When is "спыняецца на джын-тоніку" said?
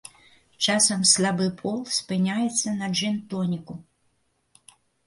1.99-3.81